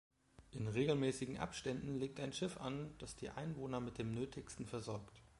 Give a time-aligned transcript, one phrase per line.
[0.53, 5.21] In regelmäßigen Abständen legt ein Schiff an, das die Einwohner mit dem Nötigsten versorgt.